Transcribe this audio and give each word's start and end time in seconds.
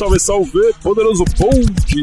salve, 0.00 0.18
salve, 0.18 0.74
poderoso 0.82 1.24
Pod, 1.36 2.02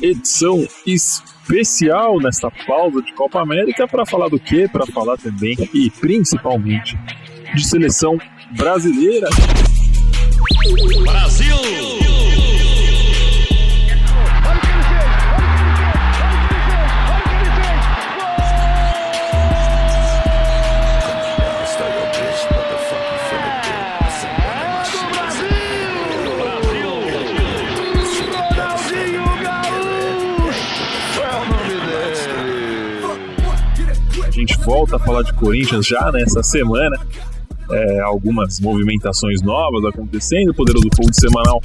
edição 0.00 0.66
especial 0.86 2.18
nesta 2.18 2.50
pausa 2.66 3.02
de 3.02 3.12
Copa 3.12 3.38
América 3.38 3.86
para 3.86 4.06
falar 4.06 4.30
do 4.30 4.40
quê? 4.40 4.66
Para 4.66 4.86
falar 4.86 5.18
também 5.18 5.54
e 5.74 5.90
principalmente 5.90 6.98
de 7.54 7.62
seleção 7.62 8.16
brasileira. 8.56 9.28
Brasil! 11.04 12.03
Gente 34.44 34.58
volta 34.58 34.96
a 34.96 34.98
falar 34.98 35.22
de 35.22 35.32
Corinthians 35.34 35.86
já 35.86 36.12
nessa 36.12 36.42
semana. 36.42 36.96
É, 37.70 38.00
algumas 38.00 38.60
movimentações 38.60 39.40
novas 39.42 39.84
acontecendo. 39.86 40.50
O 40.50 40.54
Poderoso 40.54 40.86
Fogo 40.94 41.12
Semanal 41.14 41.62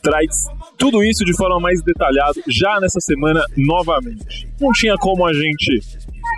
traz 0.00 0.46
tudo 0.78 1.02
isso 1.02 1.24
de 1.24 1.36
forma 1.36 1.58
mais 1.58 1.82
detalhada 1.82 2.40
já 2.46 2.78
nessa 2.80 3.00
semana 3.00 3.44
novamente. 3.56 4.48
Não 4.60 4.70
tinha 4.72 4.96
como 4.96 5.26
a 5.26 5.32
gente, 5.32 5.80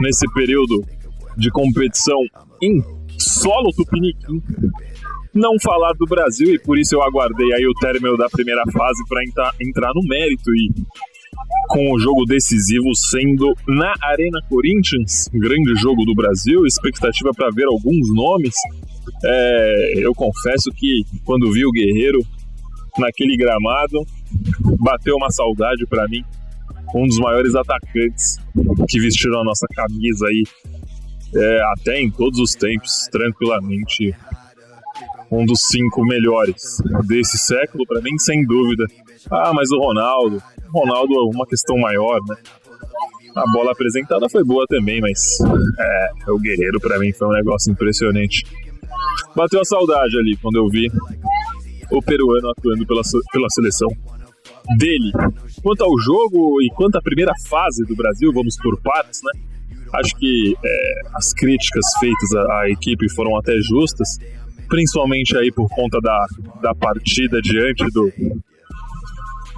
nesse 0.01 0.27
período 0.33 0.83
de 1.37 1.51
competição 1.51 2.19
em 2.63 2.83
solo 3.19 3.71
tupiniquim, 3.73 4.43
não 5.35 5.61
falar 5.61 5.93
do 5.93 6.07
Brasil 6.07 6.55
e 6.55 6.59
por 6.59 6.79
isso 6.79 6.95
eu 6.95 7.02
aguardei 7.02 7.52
aí 7.52 7.66
o 7.66 7.74
término 7.74 8.16
da 8.16 8.29
primeira 8.30 8.63
fase 8.73 9.05
para 9.07 9.23
entrar, 9.23 9.55
entrar 9.61 9.93
no 9.95 10.02
mérito 10.09 10.51
e 10.55 10.71
com 11.68 11.92
o 11.92 11.98
jogo 11.98 12.24
decisivo 12.24 12.95
sendo 12.95 13.52
na 13.66 13.92
Arena 14.02 14.40
Corinthians, 14.48 15.29
grande 15.32 15.74
jogo 15.76 16.04
do 16.04 16.15
Brasil, 16.15 16.65
expectativa 16.65 17.32
para 17.34 17.51
ver 17.51 17.66
alguns 17.66 18.15
nomes. 18.15 18.54
É, 19.24 19.93
eu 19.96 20.15
confesso 20.15 20.70
que 20.70 21.04
quando 21.24 21.51
vi 21.51 21.65
o 21.66 21.70
Guerreiro 21.70 22.20
naquele 22.98 23.37
gramado, 23.37 24.06
bateu 24.80 25.16
uma 25.16 25.30
saudade 25.30 25.87
para 25.87 26.06
mim. 26.09 26.24
Um 26.95 27.06
dos 27.06 27.18
maiores 27.18 27.54
atacantes 27.54 28.38
que 28.88 29.00
vestiram 29.00 29.40
a 29.40 29.45
nossa 29.45 29.66
camisa 29.74 30.26
aí, 30.26 30.45
é, 31.34 31.60
até 31.74 32.00
em 32.00 32.10
todos 32.10 32.38
os 32.38 32.54
tempos, 32.54 33.09
tranquilamente. 33.10 34.15
Um 35.30 35.45
dos 35.45 35.66
cinco 35.66 36.04
melhores 36.04 36.78
desse 37.06 37.37
século, 37.37 37.84
para 37.87 38.00
mim, 38.00 38.16
sem 38.18 38.46
dúvida. 38.46 38.87
Ah, 39.30 39.52
mas 39.52 39.71
o 39.71 39.79
Ronaldo, 39.79 40.43
Ronaldo 40.73 41.15
é 41.15 41.35
uma 41.35 41.46
questão 41.46 41.77
maior, 41.79 42.21
né? 42.29 42.37
A 43.35 43.45
bola 43.52 43.73
apresentada 43.73 44.29
foi 44.30 44.43
boa 44.45 44.65
também, 44.68 45.01
mas 45.01 45.38
é, 45.79 46.30
o 46.30 46.38
Guerreiro 46.38 46.80
para 46.80 46.99
mim 46.99 47.13
foi 47.13 47.29
um 47.29 47.33
negócio 47.33 47.71
impressionante. 47.71 48.45
Bateu 49.35 49.60
a 49.60 49.65
saudade 49.65 50.18
ali 50.18 50.37
quando 50.41 50.57
eu 50.57 50.68
vi 50.68 50.91
o 51.91 52.02
peruano 52.02 52.51
atuando 52.51 52.87
pela, 52.87 53.02
pela 53.30 53.51
seleção 53.51 53.88
dele. 54.79 55.13
Quanto 55.63 55.85
ao 55.85 55.99
jogo 55.99 56.63
e 56.63 56.71
quanto 56.74 56.96
à 56.96 57.02
primeira 57.02 57.33
fase 57.49 57.85
do 57.85 57.95
Brasil, 57.95 58.33
vamos 58.33 58.57
por 58.57 58.80
partes, 58.80 59.21
né? 59.23 59.43
Acho 59.95 60.16
que 60.16 60.55
é, 60.65 61.01
as 61.15 61.33
críticas 61.33 61.87
feitas 62.01 62.33
à, 62.35 62.61
à, 62.61 62.71
equipe 62.71 63.09
foram 63.11 63.37
até 63.37 63.52
justas, 63.61 64.19
principalmente 64.69 65.37
aí 65.37 65.53
por 65.53 65.69
conta 65.69 66.00
da, 66.00 66.27
da 66.61 66.75
partida 66.75 67.41
diante 67.41 67.84
do, 67.93 68.11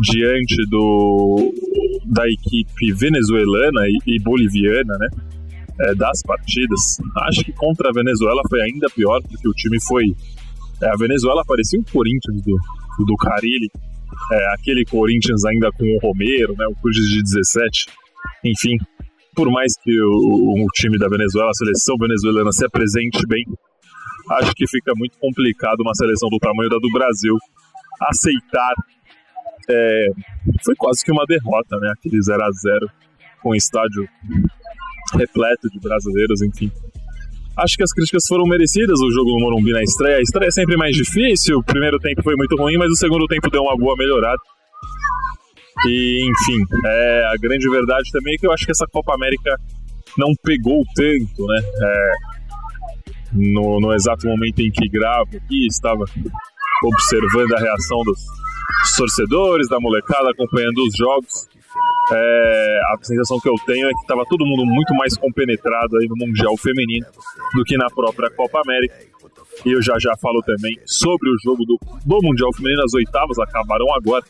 diante 0.00 0.56
do, 0.68 1.52
da 2.06 2.24
equipe 2.28 2.92
venezuelana 2.92 3.82
e, 3.88 4.14
e 4.14 4.20
boliviana, 4.20 4.96
né? 4.98 5.08
É, 5.80 5.94
das 5.94 6.22
partidas. 6.22 6.98
Acho 7.28 7.44
que 7.44 7.52
contra 7.52 7.90
a 7.90 7.92
Venezuela 7.92 8.42
foi 8.48 8.62
ainda 8.62 8.88
pior, 8.90 9.20
porque 9.22 9.48
o 9.48 9.52
time 9.52 9.78
foi. 9.86 10.04
É, 10.82 10.90
a 10.90 10.96
Venezuela 10.96 11.44
parecia 11.46 11.78
um 11.78 11.84
Corinthians 11.84 12.42
do, 12.42 12.56
do 13.04 13.16
Carilli, 13.16 13.70
é, 14.32 14.54
aquele 14.54 14.84
Corinthians 14.84 15.44
ainda 15.44 15.70
com 15.72 15.84
o 15.84 15.98
Romero, 16.00 16.54
né, 16.56 16.66
o 16.66 16.74
Corinthians 16.80 17.08
de 17.08 17.22
17. 17.22 17.86
Enfim, 18.44 18.76
por 19.34 19.50
mais 19.50 19.72
que 19.82 20.00
o, 20.00 20.64
o, 20.64 20.66
time 20.74 20.98
da 20.98 21.08
Venezuela, 21.08 21.50
a 21.50 21.54
seleção 21.54 21.96
venezuelana, 21.96 22.50
se 22.50 22.64
apresente 22.64 23.24
bem, 23.28 23.44
acho 24.32 24.52
que 24.54 24.66
fica 24.66 24.92
muito 24.96 25.16
complicado 25.18 25.80
uma 25.80 25.94
seleção 25.94 26.28
do 26.28 26.38
tamanho 26.38 26.68
da 26.68 26.78
do 26.78 26.90
Brasil 26.90 27.36
aceitar 28.00 28.74
é, 29.70 30.06
foi 30.64 30.74
quase 30.76 31.04
que 31.04 31.12
uma 31.12 31.24
derrota, 31.26 31.78
né? 31.78 31.92
Aquele 31.96 32.20
0 32.22 32.42
a 32.42 32.50
0 32.50 32.90
com 33.42 33.50
o 33.50 33.54
estádio 33.54 34.08
repleto 35.14 35.68
de 35.70 35.78
brasileiros, 35.80 36.42
enfim. 36.42 36.70
Acho 37.56 37.76
que 37.76 37.82
as 37.82 37.92
críticas 37.92 38.24
foram 38.26 38.44
merecidas, 38.44 39.00
o 39.00 39.10
jogo 39.10 39.30
no 39.30 39.40
Morumbi 39.40 39.72
na 39.72 39.82
estreia. 39.82 40.18
A 40.18 40.22
estreia 40.22 40.48
é 40.48 40.52
sempre 40.52 40.76
mais 40.76 40.94
difícil, 40.94 41.58
o 41.58 41.64
primeiro 41.64 41.98
tempo 41.98 42.22
foi 42.22 42.36
muito 42.36 42.56
ruim, 42.56 42.76
mas 42.76 42.90
o 42.90 42.96
segundo 42.96 43.26
tempo 43.26 43.50
deu 43.50 43.62
uma 43.62 43.76
boa 43.76 43.96
melhorada. 43.96 44.40
E, 45.86 46.20
enfim, 46.22 46.64
é, 46.86 47.24
a 47.32 47.36
grande 47.40 47.68
verdade 47.68 48.10
também 48.12 48.34
é 48.34 48.36
que 48.38 48.46
eu 48.46 48.52
acho 48.52 48.64
que 48.64 48.70
essa 48.70 48.86
Copa 48.92 49.14
América 49.14 49.56
não 50.16 50.32
pegou 50.42 50.84
tanto, 50.94 51.46
né? 51.46 51.60
É, 51.82 52.12
no, 53.32 53.80
no 53.80 53.92
exato 53.92 54.26
momento 54.26 54.60
em 54.60 54.70
que 54.70 54.88
gravo 54.88 55.36
aqui, 55.36 55.66
estava 55.66 56.04
observando 56.84 57.52
a 57.54 57.60
reação 57.60 58.02
dos, 58.04 58.24
dos 58.82 58.96
torcedores, 58.96 59.68
da 59.68 59.80
molecada 59.80 60.30
acompanhando 60.30 60.78
os 60.78 60.96
jogos. 60.96 61.48
É, 62.10 62.80
a 62.94 63.04
sensação 63.04 63.38
que 63.38 63.48
eu 63.48 63.54
tenho 63.66 63.86
é 63.86 63.90
que 63.92 64.00
estava 64.00 64.24
todo 64.24 64.46
mundo 64.46 64.64
muito 64.64 64.94
mais 64.94 65.16
compenetrado 65.16 65.98
aí 65.98 66.08
no 66.08 66.16
Mundial 66.16 66.56
Feminino 66.56 67.06
do 67.54 67.64
que 67.64 67.76
na 67.76 67.86
própria 67.88 68.30
Copa 68.30 68.60
América. 68.64 68.96
E 69.64 69.72
eu 69.72 69.82
já 69.82 69.98
já 69.98 70.14
falo 70.20 70.40
também 70.42 70.78
sobre 70.86 71.28
o 71.28 71.36
jogo 71.42 71.64
do, 71.64 71.78
do 72.06 72.18
Mundial 72.22 72.52
Feminino, 72.54 72.82
as 72.82 72.94
oitavas 72.94 73.38
acabaram 73.38 73.86
agora. 73.94 74.24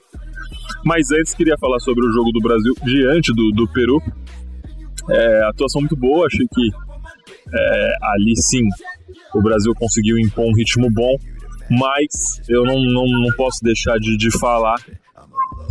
Mas 0.84 1.10
antes 1.10 1.34
queria 1.34 1.56
falar 1.58 1.78
sobre 1.80 2.04
o 2.04 2.12
jogo 2.12 2.32
do 2.32 2.40
Brasil 2.40 2.74
diante 2.82 3.32
do, 3.34 3.50
do 3.52 3.68
Peru. 3.72 4.00
É, 5.10 5.42
atuação 5.48 5.80
muito 5.80 5.96
boa, 5.96 6.26
achei 6.26 6.46
que 6.52 6.70
é, 7.54 7.92
ali 8.02 8.36
sim 8.36 8.62
o 9.34 9.42
Brasil 9.42 9.72
conseguiu 9.74 10.18
impor 10.18 10.46
um 10.46 10.54
ritmo 10.54 10.90
bom 10.90 11.16
mas 11.70 12.40
eu 12.48 12.64
não, 12.64 12.80
não, 12.80 13.06
não 13.06 13.36
posso 13.36 13.58
deixar 13.62 13.98
de, 13.98 14.16
de 14.16 14.30
falar 14.38 14.76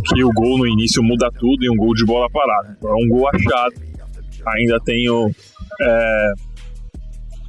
que 0.04 0.24
o 0.24 0.30
gol 0.32 0.58
no 0.58 0.66
início 0.66 1.02
muda 1.02 1.30
tudo 1.38 1.64
e 1.64 1.70
um 1.70 1.76
gol 1.76 1.94
de 1.94 2.04
bola 2.04 2.28
parada. 2.30 2.76
É 2.82 2.92
um 2.92 3.08
gol 3.08 3.28
achado. 3.28 3.74
Ainda 4.46 4.78
tenho 4.84 5.30
é, 5.80 6.32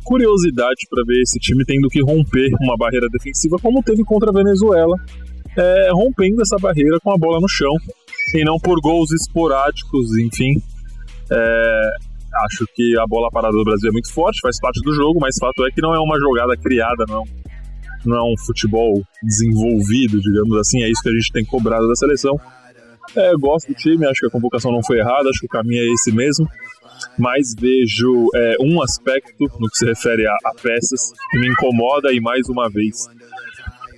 curiosidade 0.03 0.87
para 0.89 1.03
ver 1.05 1.21
esse 1.21 1.39
time 1.39 1.63
tendo 1.63 1.87
que 1.89 2.01
romper 2.01 2.49
uma 2.59 2.75
barreira 2.75 3.07
defensiva 3.09 3.57
como 3.61 3.83
teve 3.83 4.03
contra 4.03 4.31
a 4.31 4.33
Venezuela, 4.33 4.95
é, 5.55 5.89
rompendo 5.91 6.41
essa 6.41 6.57
barreira 6.57 6.99
com 7.01 7.11
a 7.11 7.17
bola 7.17 7.39
no 7.39 7.47
chão 7.47 7.73
e 8.33 8.43
não 8.43 8.57
por 8.57 8.79
gols 8.81 9.11
esporádicos, 9.11 10.17
enfim. 10.17 10.61
É, 11.31 11.89
acho 12.45 12.65
que 12.75 12.97
a 12.99 13.05
bola 13.07 13.29
parada 13.31 13.55
do 13.55 13.63
Brasil 13.63 13.89
é 13.89 13.93
muito 13.93 14.11
forte, 14.11 14.41
faz 14.41 14.59
parte 14.59 14.81
do 14.81 14.93
jogo, 14.93 15.19
mas 15.19 15.37
fato 15.39 15.65
é 15.65 15.71
que 15.71 15.81
não 15.81 15.93
é 15.93 15.99
uma 15.99 16.19
jogada 16.19 16.57
criada, 16.57 17.05
não 17.07 17.23
não 18.07 18.17
é 18.17 18.23
um 18.23 18.37
futebol 18.45 19.01
desenvolvido, 19.23 20.21
digamos 20.21 20.57
assim, 20.57 20.83
é 20.83 20.89
isso 20.89 21.01
que 21.01 21.09
a 21.09 21.13
gente 21.13 21.31
tem 21.31 21.45
cobrado 21.45 21.87
da 21.87 21.95
seleção. 21.95 22.39
É, 23.15 23.33
gosto 23.33 23.67
do 23.67 23.73
time, 23.73 24.05
acho 24.05 24.21
que 24.21 24.27
a 24.27 24.29
convocação 24.29 24.71
não 24.71 24.83
foi 24.83 24.99
errada, 24.99 25.29
acho 25.29 25.39
que 25.39 25.47
o 25.47 25.49
caminho 25.49 25.81
é 25.81 25.93
esse 25.93 26.11
mesmo, 26.11 26.47
mas 27.17 27.55
vejo 27.59 28.27
é, 28.35 28.55
um 28.61 28.81
aspecto 28.83 29.45
no 29.59 29.67
que 29.67 29.77
se 29.77 29.85
refere 29.85 30.27
a, 30.27 30.35
a 30.45 30.53
peças 30.61 31.11
que 31.31 31.39
me 31.39 31.49
incomoda 31.49 32.13
e 32.13 32.19
mais 32.19 32.47
uma 32.47 32.69
vez 32.69 33.07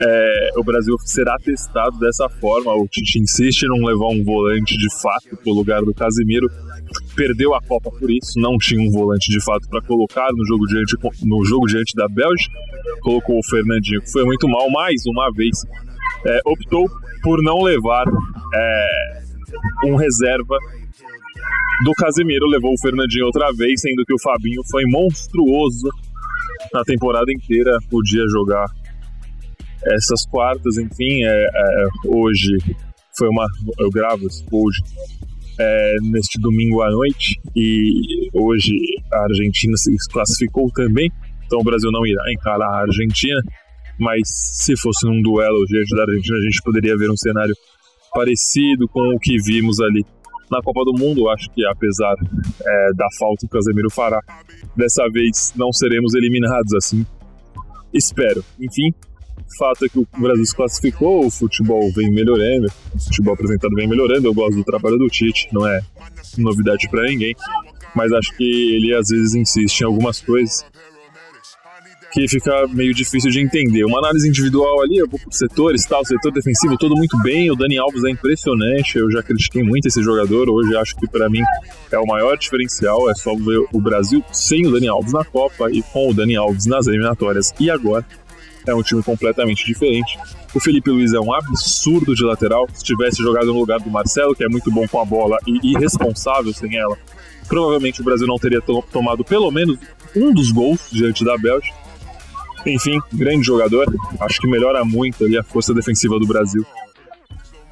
é, 0.02 0.50
o 0.58 0.64
Brasil 0.64 0.96
será 1.06 1.38
testado 1.38 1.98
dessa 2.00 2.28
forma. 2.28 2.74
O 2.74 2.88
Tite 2.88 3.20
insiste 3.20 3.64
em 3.64 3.68
não 3.68 3.86
levar 3.86 4.08
um 4.08 4.24
volante 4.24 4.76
de 4.76 4.90
fato 5.02 5.38
para 5.38 5.52
o 5.52 5.56
lugar 5.56 5.82
do 5.84 5.94
Casimiro. 5.94 6.50
Perdeu 7.16 7.54
a 7.54 7.62
Copa 7.62 7.92
por 7.92 8.10
isso, 8.10 8.40
não 8.40 8.58
tinha 8.58 8.82
um 8.82 8.90
volante 8.92 9.30
de 9.30 9.44
fato 9.44 9.68
para 9.70 9.82
colocar 9.82 10.30
no 10.34 10.46
jogo, 10.46 10.66
diante, 10.66 10.96
no 11.26 11.44
jogo 11.46 11.68
diante 11.68 11.94
da 11.96 12.08
Bélgica. 12.08 12.54
Colocou 13.02 13.38
o 13.38 13.44
Fernandinho, 13.50 14.02
que 14.02 14.12
foi 14.12 14.24
muito 14.24 14.48
mal, 14.48 14.70
mais 14.72 15.02
uma 15.06 15.30
vez. 15.32 15.58
É, 16.26 16.40
optou 16.46 16.90
por 17.22 17.42
não 17.44 17.62
levar 17.62 18.06
é, 18.54 19.22
um 19.86 19.96
reserva 19.96 20.58
do 21.84 21.92
Casimiro, 21.94 22.48
levou 22.48 22.74
o 22.74 22.80
Fernandinho 22.80 23.26
outra 23.26 23.52
vez, 23.54 23.82
sendo 23.82 24.06
que 24.06 24.14
o 24.14 24.22
Fabinho 24.22 24.62
foi 24.70 24.84
monstruoso 24.86 25.90
na 26.74 26.84
temporada 26.84 27.32
inteira, 27.32 27.72
podia 27.90 28.24
jogar 28.28 28.68
essas 29.84 30.26
quartas, 30.28 30.78
enfim, 30.78 31.24
é, 31.24 31.44
é, 31.44 31.88
hoje 32.06 32.58
foi 33.18 33.28
uma. 33.28 33.48
Eu 33.80 33.90
gravo 33.90 34.28
hoje 34.52 34.82
é, 35.62 35.96
neste 36.02 36.40
domingo 36.40 36.82
à 36.82 36.90
noite 36.90 37.40
e 37.56 38.30
hoje 38.34 38.74
a 39.14 39.24
Argentina 39.24 39.78
se 39.78 39.96
classificou 40.12 40.72
também, 40.72 41.12
então 41.46 41.60
o 41.60 41.64
Brasil 41.64 41.92
não 41.92 42.06
irá 42.06 42.24
encarar 42.32 42.68
a 42.68 42.82
Argentina. 42.82 43.42
mas 44.00 44.22
se 44.26 44.76
fosse 44.76 45.06
num 45.06 45.22
duelo 45.22 45.66
diante 45.68 45.96
da 45.96 46.04
Argentina, 46.04 46.38
a 46.38 46.42
gente 46.42 46.62
poderia 46.64 46.98
ver 46.98 47.10
um 47.12 47.18
cenário 47.18 47.54
parecido 48.14 48.88
com 48.88 49.16
o 49.16 49.20
que 49.20 49.38
vimos 49.38 49.80
ali 49.80 50.04
na 50.50 50.62
Copa 50.62 50.84
do 50.84 50.94
Mundo. 50.94 51.30
Acho 51.30 51.50
que 51.52 51.64
apesar 51.66 52.16
é, 52.66 52.94
da 52.96 53.08
falta 53.20 53.42
que 53.42 53.46
o 53.46 53.50
Casemiro 53.50 53.90
fará, 53.92 54.20
dessa 54.76 55.08
vez 55.10 55.54
não 55.56 55.72
seremos 55.72 56.16
eliminados 56.16 56.74
assim. 56.74 57.06
Espero. 57.94 58.44
Enfim, 58.60 58.94
o 59.52 59.58
fato 59.58 59.86
é 59.86 59.90
que 59.90 60.00
o 60.00 60.08
Brasil 60.18 60.46
se 60.46 60.56
classificou, 60.56 61.26
o 61.26 61.32
futebol 61.32 61.92
vem 61.92 62.10
melhorando, 62.10 62.68
o 62.96 63.00
futebol 63.00 63.34
apresentado 63.34 63.76
vem 63.76 63.88
melhorando. 63.88 64.28
Eu 64.28 64.34
gosto 64.34 64.56
do 64.56 64.64
trabalho 64.64 64.98
do 64.98 65.08
Tite, 65.08 65.50
não 65.52 65.68
é 65.68 65.82
novidade 66.38 66.88
para 66.90 67.04
ninguém, 67.04 67.36
mas 67.94 68.12
acho 68.12 68.36
que 68.38 68.44
ele 68.44 68.96
às 68.96 69.10
vezes 69.10 69.36
insiste 69.36 69.82
em 69.82 69.86
algumas 69.86 70.22
coisas 70.22 70.66
que 72.14 72.28
fica 72.28 72.68
meio 72.68 72.94
difícil 72.94 73.32
de 73.32 73.40
entender. 73.40 73.86
Uma 73.86 74.00
análise 74.00 74.28
individual 74.28 74.82
ali, 74.82 74.98
eu 74.98 75.08
vou 75.08 75.20
por 75.20 75.34
setores, 75.34 75.86
tal, 75.86 76.04
setor 76.06 76.32
defensivo, 76.32 76.78
todo 76.78 76.96
muito 76.96 77.18
bem. 77.22 77.50
O 77.50 77.56
Dani 77.56 77.78
Alves 77.78 78.04
é 78.04 78.10
impressionante, 78.10 78.98
eu 78.98 79.10
já 79.10 79.24
critiquei 79.24 79.64
muito 79.64 79.88
esse 79.88 80.02
jogador. 80.04 80.50
Hoje 80.50 80.76
acho 80.76 80.96
que 80.98 81.08
para 81.08 81.30
mim 81.30 81.42
é 81.90 81.98
o 81.98 82.06
maior 82.06 82.38
diferencial. 82.38 83.10
É 83.10 83.16
só 83.16 83.34
ver 83.34 83.66
o 83.72 83.80
Brasil 83.80 84.22
sem 84.32 84.68
o 84.68 84.72
Dani 84.72 84.90
Alves 84.90 85.14
na 85.14 85.24
Copa 85.24 85.72
e 85.72 85.82
com 85.82 86.10
o 86.10 86.14
Dani 86.14 86.36
Alves 86.36 86.66
nas 86.66 86.86
eliminatórias. 86.88 87.54
E 87.58 87.70
agora 87.70 88.06
é 88.68 88.74
um 88.74 88.84
time 88.84 89.02
completamente 89.02 89.66
diferente. 89.66 90.18
O 90.54 90.60
Felipe 90.60 90.90
Luiz 90.90 91.14
é 91.14 91.20
um 91.20 91.34
absurdo 91.34 92.14
de 92.14 92.24
lateral. 92.24 92.68
Se 92.74 92.84
tivesse 92.84 93.22
jogado 93.22 93.48
no 93.48 93.60
lugar 93.60 93.80
do 93.80 93.90
Marcelo, 93.90 94.36
que 94.36 94.44
é 94.44 94.50
muito 94.50 94.72
bom 94.72 94.88
com 94.88 95.00
a 95.00 95.06
bola 95.06 95.38
e 95.48 95.72
irresponsável 95.72 96.54
sem 96.54 96.78
ela, 96.78 96.98
provavelmente 97.48 98.02
o 98.02 98.04
Brasil 98.04 98.28
não 98.28 98.38
teria 98.38 98.62
tomado 98.92 99.24
pelo 99.24 99.50
menos 99.52 99.78
um 100.16 100.34
dos 100.34 100.52
gols 100.52 100.90
diante 100.92 101.24
da 101.24 101.38
Bélgica. 101.38 101.76
Enfim, 102.66 103.00
grande 103.12 103.46
jogador. 103.46 103.86
Acho 104.20 104.40
que 104.40 104.48
melhora 104.48 104.84
muito 104.86 105.26
ali 105.26 105.38
a 105.38 105.44
força 105.44 105.74
defensiva 105.74 106.20
do 106.20 106.28
Brasil 106.28 106.66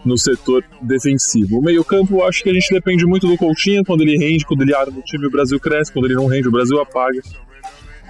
no 0.04 0.18
setor 0.18 0.64
defensivo. 0.82 1.60
O 1.60 1.62
meio-campo, 1.62 2.24
acho 2.24 2.44
que 2.44 2.50
a 2.50 2.54
gente 2.54 2.74
depende 2.74 3.06
muito 3.06 3.28
do 3.28 3.38
Coutinho. 3.38 3.84
Quando 3.84 4.02
ele 4.02 4.18
rende, 4.18 4.46
quando 4.46 4.62
ele 4.62 4.74
arma 4.74 4.98
o 4.98 5.02
time, 5.02 5.28
o 5.28 5.32
Brasil 5.32 5.60
cresce. 5.60 5.92
Quando 5.92 6.06
ele 6.06 6.16
não 6.16 6.26
rende, 6.26 6.48
o 6.48 6.52
Brasil 6.52 6.80
apaga. 6.82 7.22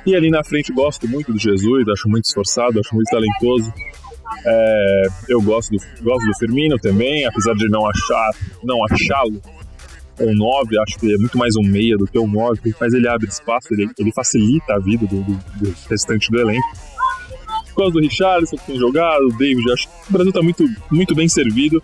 E 0.09 0.15
ali 0.15 0.31
na 0.31 0.44
frente, 0.44 0.73
gosto 0.73 1.07
muito 1.07 1.31
do 1.31 1.38
Jesus. 1.38 1.88
Acho 1.88 2.09
muito 2.09 2.25
esforçado, 2.25 2.79
acho 2.79 2.95
muito 2.95 3.11
talentoso. 3.11 3.71
É, 4.44 5.03
eu 5.27 5.39
gosto 5.39 5.69
do, 5.69 5.77
gosto 6.01 6.25
do 6.25 6.35
Firmino 6.39 6.79
também, 6.79 7.25
apesar 7.25 7.53
de 7.53 7.69
não 7.69 7.88
achar 7.88 8.31
não 8.63 8.83
achá-lo 8.85 9.39
um 10.19 10.33
9, 10.33 10.79
acho 10.79 10.97
que 10.97 11.13
é 11.13 11.17
muito 11.17 11.38
mais 11.38 11.56
um 11.56 11.61
meia 11.61 11.95
do 11.95 12.07
que 12.07 12.17
um 12.17 12.27
9, 12.27 12.73
mas 12.81 12.94
ele 12.94 13.07
abre 13.07 13.27
espaço, 13.27 13.67
ele, 13.71 13.88
ele 14.00 14.11
facilita 14.11 14.73
a 14.73 14.79
vida 14.79 15.06
do, 15.06 15.21
do, 15.21 15.33
do 15.33 15.75
restante 15.88 16.31
do 16.31 16.39
elenco. 16.39 16.67
Causa 17.75 17.94
do 17.94 18.00
Richarlison 18.00 18.57
que 18.57 18.65
tem 18.65 18.79
jogado, 18.79 19.27
o 19.27 19.38
David, 19.38 19.71
acho 19.71 19.88
que 19.88 19.94
o 20.09 20.11
Brasil 20.11 20.29
está 20.29 20.41
muito, 20.41 20.67
muito 20.89 21.13
bem 21.13 21.29
servido, 21.29 21.83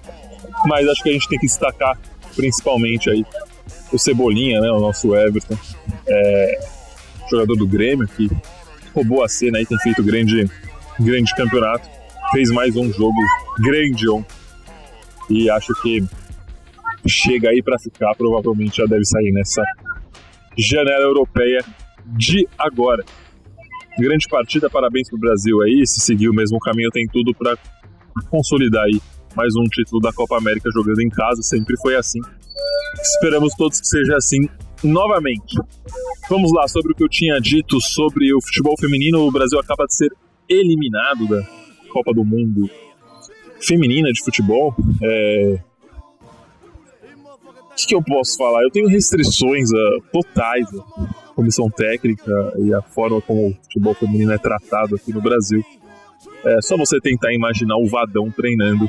mas 0.65 0.87
acho 0.87 1.03
que 1.03 1.09
a 1.09 1.13
gente 1.13 1.29
tem 1.29 1.37
que 1.37 1.45
destacar 1.45 1.95
principalmente 2.35 3.07
aí 3.07 3.23
o 3.93 3.99
Cebolinha, 3.99 4.59
né, 4.59 4.71
o 4.71 4.79
nosso 4.79 5.15
Everton, 5.15 5.57
é, 6.07 6.74
jogador 7.29 7.55
do 7.55 7.67
Grêmio, 7.67 8.07
que 8.07 8.29
roubou 8.93 9.23
a 9.23 9.27
cena 9.27 9.59
e 9.61 9.65
tem 9.65 9.77
feito 9.79 10.03
grande, 10.03 10.49
grande 10.99 11.35
campeonato, 11.35 11.89
fez 12.31 12.51
mais 12.51 12.75
um 12.75 12.91
jogo 12.91 13.19
grande 13.59 14.09
ontem, 14.09 14.35
e 15.29 15.49
acho 15.49 15.73
que 15.81 16.03
chega 17.07 17.49
aí 17.49 17.61
para 17.61 17.77
ficar, 17.79 18.13
provavelmente 18.15 18.77
já 18.77 18.85
deve 18.85 19.05
sair 19.05 19.31
nessa 19.31 19.61
janela 20.57 21.05
europeia 21.05 21.63
de 22.05 22.47
agora. 22.57 23.03
Grande 23.97 24.27
partida, 24.27 24.69
parabéns 24.69 25.09
pro 25.09 25.17
Brasil 25.17 25.61
aí. 25.61 25.85
Se 25.85 26.01
seguir 26.01 26.29
o 26.29 26.33
mesmo 26.33 26.59
caminho, 26.59 26.89
tem 26.91 27.07
tudo 27.07 27.33
para 27.33 27.57
consolidar 28.29 28.83
aí 28.83 29.01
mais 29.35 29.53
um 29.55 29.63
título 29.63 30.01
da 30.01 30.11
Copa 30.13 30.37
América 30.37 30.69
jogando 30.73 31.01
em 31.01 31.09
casa. 31.09 31.41
Sempre 31.41 31.77
foi 31.77 31.95
assim. 31.95 32.19
Esperamos 33.01 33.53
todos 33.55 33.79
que 33.79 33.87
seja 33.87 34.15
assim 34.17 34.47
novamente. 34.85 35.57
Vamos 36.29 36.51
lá, 36.53 36.67
sobre 36.67 36.91
o 36.91 36.95
que 36.95 37.03
eu 37.03 37.09
tinha 37.09 37.39
dito 37.39 37.79
sobre 37.81 38.33
o 38.33 38.41
futebol 38.41 38.75
feminino, 38.79 39.27
o 39.27 39.31
Brasil 39.31 39.59
acaba 39.59 39.85
de 39.85 39.95
ser 39.95 40.11
eliminado 40.47 41.27
da 41.27 41.43
Copa 41.91 42.13
do 42.13 42.23
Mundo 42.23 42.69
feminina 43.59 44.11
de 44.11 44.23
futebol. 44.23 44.75
É, 45.03 45.59
o 47.71 47.87
que, 47.87 47.93
eu 47.93 48.01
posso 48.01 48.37
falar? 48.37 48.63
Eu 48.63 48.71
tenho 48.71 48.87
restrições 48.87 49.69
uh, 49.71 50.01
totais 50.11 50.65
à 50.73 51.33
comissão 51.35 51.69
técnica 51.69 52.31
e 52.59 52.73
a 52.73 52.81
forma 52.81 53.21
como 53.21 53.49
o 53.49 53.53
futebol 53.63 53.93
feminino 53.93 54.31
é 54.31 54.37
tratado 54.37 54.95
aqui 54.95 55.11
no 55.11 55.21
Brasil. 55.21 55.61
É 56.45 56.61
só 56.61 56.77
você 56.77 56.99
tentar 57.01 57.33
imaginar 57.33 57.75
o 57.77 57.87
Vadão 57.87 58.31
treinando 58.31 58.87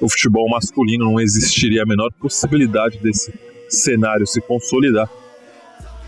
o 0.00 0.08
futebol 0.08 0.48
masculino, 0.48 1.06
não 1.06 1.20
existiria 1.20 1.82
a 1.82 1.86
menor 1.86 2.10
possibilidade 2.20 2.98
desse 2.98 3.32
cenário 3.68 4.26
se 4.26 4.40
consolidar. 4.40 5.08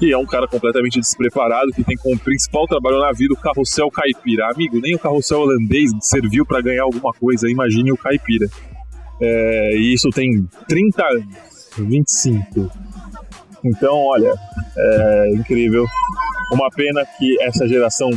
E 0.01 0.13
é 0.13 0.19
um 0.19 0.27
cara 0.27 0.47
completamente 0.47 1.01
despreparado 1.01 1.73
que 1.73 1.83
tem 1.83 1.97
como 1.97 2.19
principal 2.19 2.67
trabalho 2.67 2.99
na 2.99 3.13
vida 3.13 3.33
o 3.33 3.37
carrossel 3.37 3.91
caipira. 3.91 4.51
Amigo, 4.51 4.79
nem 4.79 4.95
o 4.95 4.99
carrossel 4.99 5.41
holandês 5.41 5.91
serviu 6.03 6.45
para 6.45 6.61
ganhar 6.61 6.83
alguma 6.83 7.13
coisa, 7.13 7.51
imagine 7.51 7.93
o 7.93 7.97
caipira. 7.97 8.47
É, 9.21 9.77
e 9.77 9.95
isso 9.95 10.11
tem 10.11 10.47
30 10.69 11.03
anos. 11.03 11.47
25. 11.79 12.71
Então, 13.65 13.95
olha, 13.95 14.35
é 14.77 15.31
incrível. 15.35 15.87
Uma 16.53 16.71
pena 16.71 17.05
que 17.19 17.43
essa 17.43 17.67
geração 17.67 18.11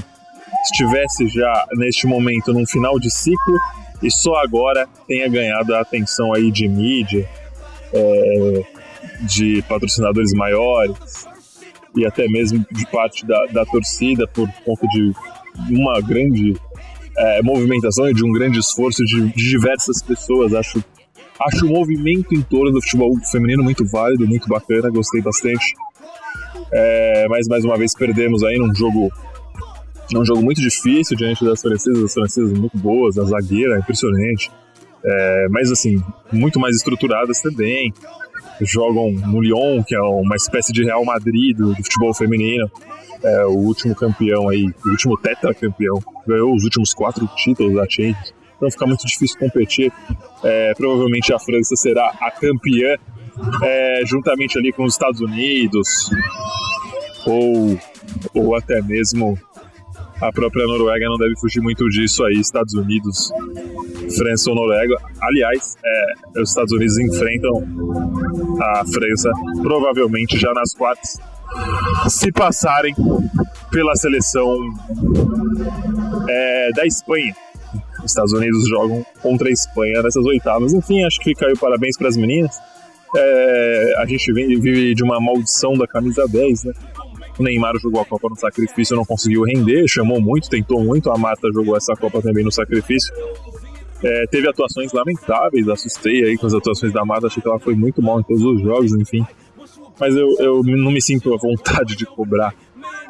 estivesse 0.64 1.28
já 1.28 1.66
neste 1.74 2.06
momento 2.06 2.54
num 2.54 2.66
final 2.66 3.00
de 3.00 3.10
ciclo 3.10 3.58
e 4.02 4.12
só 4.12 4.36
agora 4.36 4.88
tenha 5.08 5.28
ganhado 5.28 5.76
a 5.76 5.82
atenção 5.82 6.34
aí 6.34 6.52
de 6.52 6.68
mídia, 6.68 7.28
é, 7.94 8.64
de 9.22 9.62
patrocinadores 9.64 10.34
maiores 10.34 11.28
e 11.96 12.06
até 12.06 12.28
mesmo 12.28 12.66
de 12.72 12.86
parte 12.88 13.26
da, 13.26 13.46
da 13.48 13.66
torcida 13.66 14.28
por 14.28 14.48
conta 14.66 14.88
de 14.88 15.14
uma 15.72 16.00
grande 16.02 16.56
é, 17.18 17.42
movimentação 17.42 18.10
e 18.10 18.14
de 18.14 18.24
um 18.24 18.32
grande 18.32 18.60
esforço 18.60 19.04
de, 19.04 19.30
de 19.30 19.50
diversas 19.50 20.02
pessoas. 20.02 20.54
Acho 20.54 20.84
Acho 21.40 21.66
o 21.66 21.70
movimento 21.70 22.36
em 22.36 22.42
torno 22.42 22.70
do 22.70 22.82
futebol 22.82 23.16
feminino 23.32 23.64
muito 23.64 23.86
válido, 23.86 24.28
muito 24.28 24.46
bacana, 24.50 24.90
gostei 24.90 25.22
bastante. 25.22 25.74
É, 26.72 27.28
mas 27.30 27.48
mais 27.48 27.64
uma 27.64 27.78
vez 27.78 27.96
perdemos 27.96 28.44
aí 28.44 28.58
num 28.58 28.76
jogo 28.76 29.10
num 30.12 30.26
jogo 30.26 30.42
muito 30.42 30.60
difícil 30.60 31.16
diante 31.16 31.46
das 31.46 31.62
francesas, 31.62 32.04
as 32.04 32.14
francesas 32.14 32.52
muito 32.58 32.78
boas, 32.78 33.18
a 33.18 33.24
zagueira 33.24 33.76
é 33.76 33.80
impressionante. 33.80 34.52
É, 35.04 35.48
mas 35.50 35.72
assim, 35.72 36.02
muito 36.32 36.60
mais 36.60 36.76
estruturadas 36.76 37.42
também. 37.42 37.94
Jogam 38.62 39.12
no 39.12 39.42
Lyon, 39.42 39.84
que 39.84 39.96
é 39.96 40.02
uma 40.02 40.36
espécie 40.36 40.74
de 40.74 40.84
Real 40.84 41.06
Madrid 41.06 41.56
do, 41.56 41.74
do 41.74 41.84
futebol 41.84 42.14
feminino. 42.14 42.70
É, 43.24 43.46
o 43.46 43.54
último 43.54 43.96
campeão 43.96 44.50
aí, 44.50 44.66
o 44.86 44.90
último 44.90 45.18
tetracampeão, 45.18 46.00
ganhou 46.28 46.54
os 46.56 46.64
últimos 46.64 46.94
quatro 46.94 47.28
títulos 47.36 47.76
da 47.76 47.86
Champions 47.90 48.34
então 48.60 48.70
fica 48.70 48.86
muito 48.86 49.08
difícil 49.08 49.40
competir. 49.40 49.92
É, 50.44 50.74
provavelmente 50.76 51.34
a 51.34 51.40
França 51.40 51.76
será 51.76 52.08
a 52.22 52.30
campeã, 52.30 52.96
é, 53.64 54.02
juntamente 54.06 54.60
ali 54.60 54.72
com 54.74 54.84
os 54.84 54.94
Estados 54.94 55.22
Unidos, 55.22 56.10
ou, 57.26 57.80
ou 58.34 58.56
até 58.56 58.82
mesmo 58.82 59.40
a 60.22 60.32
própria 60.34 60.68
Noruega 60.68 61.06
não 61.08 61.18
deve 61.18 61.40
fugir 61.40 61.62
muito 61.62 61.88
disso 61.88 62.24
aí, 62.26 62.34
Estados 62.34 62.74
Unidos, 62.74 63.32
França 64.16 64.50
ou 64.50 64.56
Noruega. 64.56 64.96
Aliás, 65.22 65.76
é, 65.84 66.42
os 66.42 66.50
Estados 66.50 66.72
Unidos 66.72 66.98
enfrentam 66.98 67.64
a 68.62 68.84
França 68.86 69.32
provavelmente 69.62 70.38
já 70.38 70.54
nas 70.54 70.74
quartas, 70.74 71.20
se 72.10 72.32
passarem 72.32 72.96
pela 73.72 73.96
seleção 73.96 74.58
é, 76.28 76.70
da 76.74 76.86
Espanha. 76.86 77.36
Os 78.00 78.12
Estados 78.12 78.34
Unidos 78.34 78.68
jogam 78.68 79.06
contra 79.22 79.50
a 79.50 79.52
Espanha 79.52 80.02
nessas 80.02 80.26
oitavas. 80.26 80.74
Enfim, 80.74 81.04
acho 81.04 81.20
que 81.20 81.26
fica 81.26 81.46
aí 81.48 81.54
o 81.54 81.58
parabéns 81.58 81.98
para 81.98 82.08
as 82.08 82.18
meninas. 82.18 82.56
É, 83.16 83.94
a 83.98 84.06
gente 84.06 84.32
vive 84.32 84.94
de 84.94 85.04
uma 85.04 85.20
maldição 85.20 85.74
da 85.74 85.88
camisa 85.88 86.28
10, 86.28 86.64
né? 86.66 86.74
O 87.40 87.44
Neymar 87.44 87.78
jogou 87.80 88.02
a 88.02 88.06
Copa 88.06 88.28
no 88.30 88.36
sacrifício, 88.36 88.96
não 88.96 89.06
conseguiu 89.06 89.44
render, 89.44 89.88
chamou 89.88 90.20
muito, 90.20 90.50
tentou 90.50 90.84
muito. 90.84 91.10
A 91.10 91.18
Marta 91.18 91.50
jogou 91.54 91.76
essa 91.76 91.96
Copa 91.96 92.22
também 92.22 92.44
no 92.44 92.52
sacrifício. 92.52 93.14
É, 94.04 94.28
teve 94.28 94.48
atuações 94.48 94.94
lamentáveis, 94.94 95.68
assustei 95.68 96.24
aí 96.24 96.38
com 96.38 96.48
as 96.48 96.54
atuações 96.54 96.94
da 96.94 97.04
Marta, 97.04 97.28
achei 97.28 97.42
que 97.42 97.50
ela 97.50 97.60
foi 97.60 97.76
muito 97.76 98.02
mal 98.02 98.20
em 98.20 98.24
todos 98.24 98.44
os 98.44 98.62
jogos, 98.62 98.94
enfim. 98.94 99.26
Mas 100.00 100.16
eu, 100.16 100.28
eu 100.40 100.64
não 100.64 100.92
me 100.92 101.02
sinto 101.02 101.34
à 101.34 101.38
vontade 101.38 101.96
de 101.96 102.06
cobrar 102.06 102.54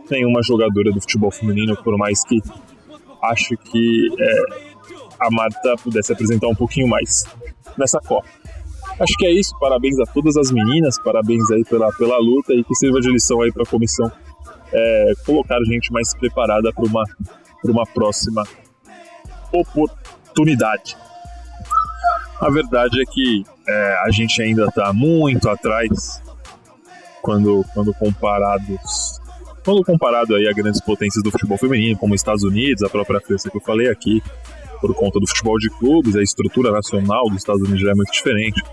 nenhuma 0.09 0.41
jogadora 0.41 0.91
do 0.91 0.99
futebol 0.99 1.29
feminino, 1.29 1.77
por 1.83 1.95
mais 1.97 2.23
que 2.23 2.41
acho 3.21 3.55
que 3.57 4.07
é, 4.19 4.41
a 5.19 5.29
Marta 5.29 5.75
pudesse 5.83 6.11
apresentar 6.11 6.47
um 6.47 6.55
pouquinho 6.55 6.87
mais 6.87 7.23
nessa 7.77 7.99
Copa. 7.99 8.27
Acho 8.99 9.13
que 9.17 9.25
é 9.25 9.31
isso. 9.31 9.57
Parabéns 9.59 9.99
a 9.99 10.05
todas 10.05 10.35
as 10.35 10.51
meninas, 10.51 11.01
parabéns 11.01 11.49
aí 11.51 11.63
pela, 11.63 11.91
pela 11.93 12.17
luta 12.17 12.53
e 12.53 12.63
que 12.63 12.75
sirva 12.75 12.99
de 12.99 13.11
lição 13.11 13.41
aí 13.41 13.51
para 13.51 13.63
a 13.63 13.65
comissão 13.65 14.11
é, 14.73 15.13
colocar 15.25 15.57
gente 15.63 15.91
mais 15.91 16.13
preparada 16.13 16.71
para 16.73 16.85
uma, 16.85 17.03
uma 17.63 17.85
próxima 17.85 18.43
oportunidade. 19.51 20.18
A 22.39 22.49
verdade 22.49 23.01
é 23.01 23.05
que 23.05 23.43
é, 23.67 23.97
a 24.05 24.11
gente 24.11 24.41
ainda 24.41 24.65
está 24.65 24.93
muito 24.93 25.49
atrás 25.49 26.21
quando, 27.21 27.65
quando 27.73 27.93
comparados 27.93 29.19
quando 29.63 29.83
comparado 29.83 30.35
aí 30.35 30.47
a 30.47 30.53
grandes 30.53 30.81
potências 30.81 31.23
do 31.23 31.29
futebol 31.29 31.57
feminino, 31.57 31.97
como 31.97 32.13
os 32.13 32.21
Estados 32.21 32.43
Unidos, 32.43 32.81
a 32.81 32.89
própria 32.89 33.19
França 33.19 33.49
que 33.49 33.57
eu 33.57 33.61
falei 33.61 33.89
aqui, 33.89 34.23
por 34.79 34.93
conta 34.95 35.19
do 35.19 35.27
futebol 35.27 35.57
de 35.57 35.69
clubes, 35.69 36.15
a 36.15 36.23
estrutura 36.23 36.71
nacional 36.71 37.25
dos 37.25 37.37
Estados 37.37 37.61
Unidos 37.61 37.81
já 37.81 37.91
é 37.91 37.93
muito 37.93 38.11
diferente. 38.11 38.63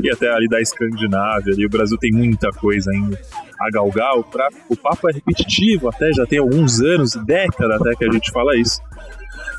E 0.00 0.10
até 0.10 0.30
ali 0.30 0.46
da 0.48 0.60
Escandinávia, 0.60 1.52
ali 1.52 1.66
o 1.66 1.68
Brasil 1.68 1.96
tem 1.98 2.12
muita 2.12 2.50
coisa 2.52 2.90
ainda 2.90 3.18
a 3.60 3.70
galgar. 3.70 4.14
O, 4.18 4.24
pra, 4.24 4.48
o 4.68 4.76
papo 4.76 5.08
é 5.08 5.12
repetitivo, 5.12 5.88
até 5.88 6.12
já 6.12 6.26
tem 6.26 6.38
alguns 6.38 6.80
anos, 6.80 7.14
décadas 7.24 7.80
até 7.80 7.94
que 7.94 8.04
a 8.04 8.12
gente 8.12 8.30
fala 8.30 8.56
isso. 8.56 8.80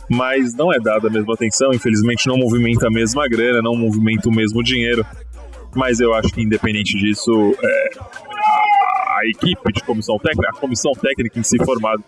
Mas 0.09 0.53
não 0.55 0.71
é 0.71 0.79
dada 0.79 1.07
a 1.07 1.11
mesma 1.11 1.33
atenção, 1.33 1.73
infelizmente 1.73 2.27
não 2.27 2.37
movimenta 2.37 2.87
a 2.87 2.91
mesma 2.91 3.27
grana, 3.27 3.61
não 3.61 3.75
movimenta 3.75 4.29
o 4.29 4.31
mesmo 4.31 4.63
dinheiro. 4.63 5.05
Mas 5.75 5.99
eu 5.99 6.13
acho 6.13 6.33
que 6.33 6.41
independente 6.41 6.97
disso, 6.97 7.31
é, 7.61 7.89
a, 7.99 9.19
equipe 9.25 9.73
de 9.73 9.83
comissão 9.83 10.17
técnica, 10.17 10.49
a 10.49 10.59
comissão 10.59 10.93
técnica 10.93 11.39
em 11.39 11.43
si 11.43 11.57
formada, 11.63 12.01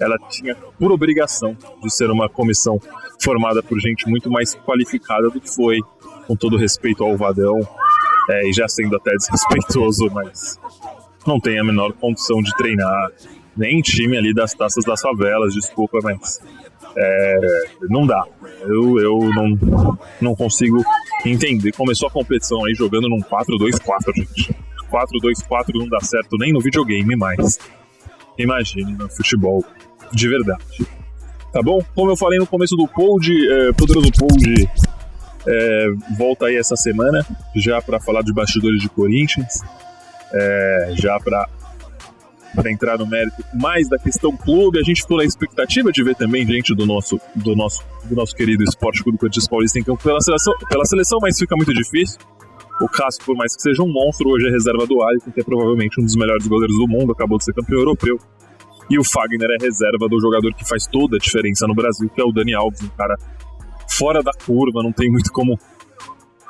ela 0.00 0.18
tinha 0.28 0.56
por 0.78 0.90
obrigação 0.90 1.56
de 1.82 1.94
ser 1.94 2.10
uma 2.10 2.28
comissão 2.28 2.80
formada 3.22 3.62
por 3.62 3.78
gente 3.78 4.08
muito 4.08 4.30
mais 4.30 4.54
qualificada 4.54 5.30
do 5.30 5.40
que 5.40 5.48
foi, 5.54 5.78
com 6.26 6.34
todo 6.34 6.56
respeito 6.56 7.04
ao 7.04 7.16
Vadão, 7.16 7.60
é, 8.30 8.48
e 8.48 8.52
já 8.52 8.66
sendo 8.66 8.96
até 8.96 9.14
desrespeitoso, 9.14 10.10
mas 10.12 10.58
não 11.26 11.38
tem 11.38 11.58
a 11.58 11.64
menor 11.64 11.92
condição 11.92 12.42
de 12.42 12.54
treinar 12.56 13.10
nem 13.56 13.80
time 13.80 14.18
ali 14.18 14.34
das 14.34 14.52
taças 14.52 14.84
das 14.84 15.00
favelas, 15.00 15.54
desculpa, 15.54 15.98
mas 16.02 16.40
é, 16.96 17.36
não 17.88 18.06
dá. 18.06 18.24
Eu, 18.62 18.98
eu 19.00 19.18
não, 19.34 19.98
não 20.20 20.34
consigo 20.34 20.82
entender. 21.24 21.72
Começou 21.72 22.08
a 22.08 22.10
competição 22.10 22.64
aí 22.64 22.74
jogando 22.74 23.08
num 23.08 23.20
4-2-4, 23.20 24.14
gente. 24.16 24.56
4-2-4 24.90 25.74
não 25.74 25.88
dá 25.88 26.00
certo 26.00 26.36
nem 26.38 26.52
no 26.52 26.60
videogame 26.60 27.16
mais. 27.16 27.58
Imagine 28.38 28.92
no 28.92 29.08
futebol 29.08 29.64
de 30.12 30.28
verdade. 30.28 30.86
Tá 31.52 31.62
bom? 31.62 31.80
Como 31.94 32.10
eu 32.10 32.16
falei 32.16 32.38
no 32.38 32.46
começo 32.46 32.76
do 32.76 32.86
pod, 32.88 33.30
é, 33.30 33.72
Poderoso 33.72 34.10
Pod 34.12 34.68
é, 35.46 35.86
volta 36.16 36.46
aí 36.46 36.56
essa 36.56 36.76
semana 36.76 37.24
já 37.54 37.80
para 37.80 38.00
falar 38.00 38.22
de 38.22 38.32
bastidores 38.32 38.80
de 38.80 38.88
Corinthians, 38.88 39.60
é, 40.32 40.94
já 40.96 41.18
para 41.20 41.48
para 42.54 42.70
entrar 42.70 42.98
no 42.98 43.06
mérito 43.06 43.44
mais 43.54 43.88
da 43.88 43.98
questão 43.98 44.36
clube, 44.36 44.78
a 44.78 44.82
gente 44.82 45.02
ficou 45.02 45.18
na 45.18 45.24
expectativa 45.24 45.90
de 45.90 46.02
ver 46.02 46.14
também 46.14 46.46
gente 46.46 46.74
do 46.74 46.86
nosso 46.86 47.20
do 47.34 47.54
nosso 47.54 47.82
do 48.04 48.14
noso 48.14 48.34
querido 48.34 48.62
Esporte 48.62 49.02
Clube 49.02 49.18
Corinthians 49.18 49.48
Paulista 49.48 49.78
em 49.78 49.82
campo 49.82 50.02
pela 50.02 50.20
seleção, 50.20 50.54
pela 50.68 50.84
seleção, 50.84 51.18
mas 51.20 51.38
fica 51.38 51.56
muito 51.56 51.72
difícil. 51.72 52.18
O 52.80 52.88
Cássio, 52.88 53.24
por 53.24 53.36
mais 53.36 53.54
que 53.54 53.62
seja 53.62 53.82
um 53.82 53.92
monstro, 53.92 54.28
hoje 54.30 54.48
é 54.48 54.50
reserva 54.50 54.86
do 54.86 55.00
Alisson, 55.02 55.30
que 55.30 55.40
é 55.40 55.44
provavelmente 55.44 56.00
um 56.00 56.04
dos 56.04 56.16
melhores 56.16 56.46
goleiros 56.46 56.76
do 56.76 56.88
mundo, 56.88 57.12
acabou 57.12 57.38
de 57.38 57.44
ser 57.44 57.54
campeão 57.54 57.78
europeu. 57.78 58.18
E 58.90 58.98
o 58.98 59.04
Fagner 59.04 59.48
é 59.50 59.64
reserva 59.64 60.08
do 60.08 60.20
jogador 60.20 60.52
que 60.54 60.68
faz 60.68 60.86
toda 60.86 61.16
a 61.16 61.18
diferença 61.18 61.66
no 61.66 61.74
Brasil, 61.74 62.10
que 62.10 62.20
é 62.20 62.24
o 62.24 62.32
Dani 62.32 62.52
Alves, 62.52 62.82
um 62.82 62.88
cara 62.88 63.16
fora 63.88 64.22
da 64.22 64.32
curva, 64.44 64.82
não 64.82 64.92
tem 64.92 65.10
muito 65.10 65.30
como, 65.32 65.58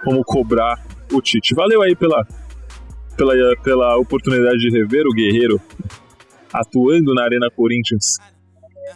como 0.02 0.24
cobrar 0.24 0.82
o 1.12 1.20
Tite. 1.20 1.54
Valeu 1.54 1.82
aí 1.82 1.94
pela, 1.94 2.26
pela, 3.16 3.34
pela 3.62 3.96
oportunidade 3.96 4.58
de 4.58 4.70
rever 4.70 5.06
o 5.06 5.14
Guerreiro 5.14 5.60
atuando 6.52 7.14
na 7.14 7.24
Arena 7.24 7.48
Corinthians 7.50 8.18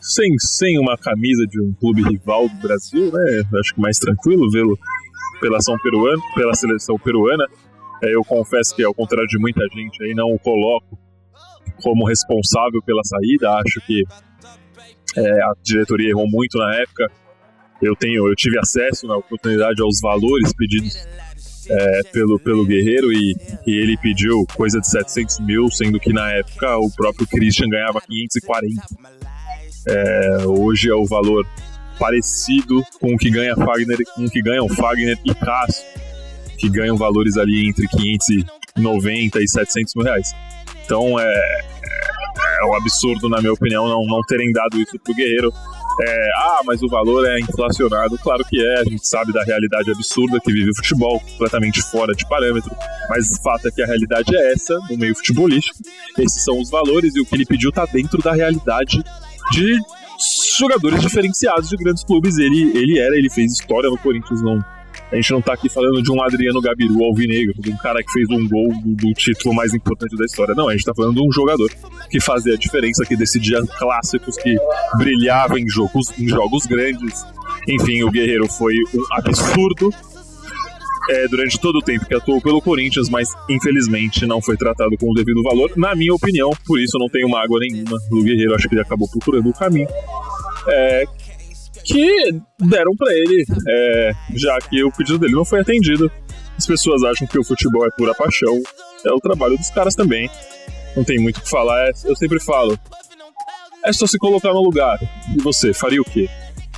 sem, 0.00 0.32
sem 0.38 0.78
uma 0.78 0.96
camisa 0.96 1.44
de 1.46 1.60
um 1.60 1.72
clube 1.72 2.02
rival 2.02 2.48
do 2.48 2.56
Brasil, 2.56 3.10
né? 3.12 3.42
Acho 3.58 3.74
que 3.74 3.80
mais 3.80 3.98
tranquilo 3.98 4.50
vê-lo 4.50 4.78
pela, 5.40 5.58
pela 6.34 6.54
seleção 6.54 6.98
peruana. 6.98 7.44
É, 8.02 8.14
eu 8.14 8.22
confesso 8.22 8.74
que, 8.76 8.84
ao 8.84 8.94
contrário 8.94 9.26
de 9.26 9.38
muita 9.38 9.66
gente 9.74 10.02
aí, 10.04 10.14
não 10.14 10.32
o 10.32 10.38
coloco 10.38 10.98
como 11.82 12.06
responsável 12.06 12.80
pela 12.82 13.02
saída. 13.04 13.50
Acho 13.54 13.80
que 13.86 14.04
é, 15.16 15.42
a 15.42 15.52
diretoria 15.62 16.10
errou 16.10 16.28
muito 16.28 16.58
na 16.58 16.74
época. 16.76 17.10
Eu 17.82 17.94
tenho, 17.96 18.28
eu 18.28 18.34
tive 18.34 18.58
acesso 18.58 19.06
na 19.06 19.16
oportunidade 19.16 19.82
aos 19.82 20.00
valores 20.00 20.52
pedidos 20.52 20.96
é, 21.68 22.02
pelo, 22.12 22.38
pelo 22.38 22.64
Guerreiro 22.64 23.12
e, 23.12 23.36
e, 23.66 23.72
ele 23.72 23.96
pediu 23.98 24.46
coisa 24.56 24.80
de 24.80 24.88
700 24.88 25.40
mil, 25.40 25.70
sendo 25.70 26.00
que 26.00 26.12
na 26.12 26.30
época 26.32 26.78
o 26.78 26.90
próprio 26.90 27.26
Christian 27.26 27.68
ganhava 27.68 28.00
540. 28.00 28.82
É, 29.86 30.46
hoje 30.46 30.90
é 30.90 30.94
o 30.94 31.04
valor 31.04 31.46
parecido 31.98 32.82
com 33.00 33.14
o 33.14 33.18
que 33.18 33.30
ganha 33.30 33.54
Fagner, 33.56 33.98
com 34.14 34.24
o 34.24 34.30
que 34.30 34.40
ganham 34.40 34.68
Fagner 34.68 35.18
e 35.24 35.34
Cássio, 35.34 35.84
que 36.58 36.68
ganham 36.70 36.96
valores 36.96 37.36
ali 37.36 37.68
entre 37.68 37.86
590 37.88 39.42
e 39.42 39.48
700 39.48 39.94
mil 39.94 40.04
reais. 40.04 40.32
Então 40.84 41.18
é, 41.18 41.24
é, 41.24 42.62
é 42.62 42.66
um 42.66 42.74
absurdo, 42.74 43.28
na 43.28 43.40
minha 43.40 43.52
opinião, 43.52 43.88
não, 43.88 44.06
não 44.06 44.22
terem 44.22 44.52
dado 44.52 44.80
isso 44.80 44.98
pro 44.98 45.14
Guerreiro. 45.14 45.52
É, 46.00 46.30
ah, 46.36 46.60
mas 46.64 46.82
o 46.82 46.88
valor 46.88 47.26
é 47.28 47.40
inflacionado. 47.40 48.16
Claro 48.18 48.44
que 48.44 48.60
é, 48.60 48.80
a 48.80 48.84
gente 48.84 49.06
sabe 49.06 49.32
da 49.32 49.42
realidade 49.42 49.90
absurda 49.90 50.38
que 50.40 50.52
vive 50.52 50.70
o 50.70 50.76
futebol, 50.76 51.20
completamente 51.20 51.82
fora 51.82 52.14
de 52.14 52.26
parâmetro. 52.28 52.70
Mas 53.08 53.26
o 53.32 53.42
fato 53.42 53.68
é 53.68 53.70
que 53.70 53.82
a 53.82 53.86
realidade 53.86 54.34
é 54.34 54.52
essa, 54.52 54.78
no 54.88 54.96
meio 54.96 55.14
futebolístico. 55.16 55.78
Esses 56.18 56.42
são 56.44 56.60
os 56.60 56.70
valores 56.70 57.16
e 57.16 57.20
o 57.20 57.26
que 57.26 57.34
ele 57.34 57.46
pediu 57.46 57.72
tá 57.72 57.84
dentro 57.86 58.22
da 58.22 58.32
realidade 58.32 59.02
de 59.52 59.78
jogadores 60.58 61.00
diferenciados 61.00 61.68
de 61.68 61.76
grandes 61.76 62.04
clubes. 62.04 62.38
Ele, 62.38 62.76
ele 62.76 62.98
era, 62.98 63.16
ele 63.16 63.30
fez 63.30 63.52
história 63.52 63.90
no 63.90 63.98
Corinthians, 63.98 64.40
não 64.40 64.62
a 65.10 65.16
gente 65.16 65.30
não 65.30 65.40
tá 65.40 65.54
aqui 65.54 65.68
falando 65.68 66.02
de 66.02 66.12
um 66.12 66.22
Adriano 66.22 66.60
Gabiru 66.60 67.02
alvinegro, 67.02 67.54
de 67.58 67.70
um 67.70 67.76
cara 67.78 68.02
que 68.02 68.12
fez 68.12 68.28
um 68.28 68.46
gol 68.46 68.68
do, 68.82 68.94
do, 68.94 69.14
título 69.14 69.54
mais 69.54 69.72
importante 69.72 70.16
da 70.16 70.24
história. 70.24 70.54
Não, 70.54 70.68
a 70.68 70.72
gente 70.72 70.84
tá 70.84 70.94
falando 70.94 71.14
de 71.14 71.22
um 71.22 71.32
jogador 71.32 71.70
que 72.10 72.20
fazia 72.20 72.54
a 72.54 72.56
diferença, 72.56 73.04
que 73.06 73.16
decidia 73.16 73.60
clássicos, 73.78 74.36
que 74.36 74.56
brilhava 74.98 75.58
em 75.58 75.68
jogos, 75.68 76.12
em 76.18 76.28
jogos 76.28 76.66
grandes. 76.66 77.24
Enfim, 77.66 78.02
o 78.02 78.10
Guerreiro 78.10 78.46
foi 78.48 78.74
um 78.94 79.04
absurdo 79.12 79.90
é, 81.10 81.26
durante 81.28 81.58
todo 81.58 81.76
o 81.76 81.82
tempo 81.82 82.04
que 82.04 82.14
atuou 82.14 82.40
pelo 82.40 82.60
Corinthians, 82.60 83.08
mas 83.08 83.34
infelizmente 83.48 84.26
não 84.26 84.42
foi 84.42 84.58
tratado 84.58 84.96
com 84.98 85.10
o 85.10 85.14
devido 85.14 85.42
valor, 85.42 85.72
na 85.74 85.94
minha 85.94 86.14
opinião. 86.14 86.50
Por 86.66 86.78
isso 86.78 86.98
não 86.98 87.08
tenho 87.08 87.28
mágoa 87.28 87.60
nenhuma 87.60 87.98
do 88.10 88.22
Guerreiro, 88.22 88.54
acho 88.54 88.68
que 88.68 88.74
ele 88.74 88.82
acabou 88.82 89.08
procurando 89.08 89.48
o 89.48 89.54
caminho. 89.54 89.88
É, 90.68 91.04
que 91.88 92.40
deram 92.60 92.94
para 92.96 93.12
ele, 93.14 93.44
é, 93.66 94.12
já 94.34 94.58
que 94.58 94.84
o 94.84 94.92
pedido 94.92 95.18
dele 95.18 95.32
não 95.32 95.44
foi 95.44 95.60
atendido. 95.60 96.10
As 96.56 96.66
pessoas 96.66 97.02
acham 97.02 97.26
que 97.26 97.38
o 97.38 97.44
futebol 97.44 97.86
é 97.86 97.90
pura 97.96 98.14
paixão, 98.14 98.60
é 99.06 99.12
o 99.12 99.18
trabalho 99.18 99.56
dos 99.56 99.70
caras 99.70 99.94
também. 99.94 100.28
Não 100.94 101.02
tem 101.02 101.18
muito 101.18 101.38
o 101.38 101.42
que 101.42 101.48
falar, 101.48 101.88
é, 101.88 101.92
eu 102.04 102.14
sempre 102.14 102.38
falo. 102.40 102.78
É 103.84 103.92
só 103.92 104.06
se 104.06 104.18
colocar 104.18 104.52
no 104.52 104.60
lugar. 104.60 104.98
E 105.34 105.40
você, 105.40 105.72
faria 105.72 106.00
o 106.00 106.04
quê? 106.04 106.28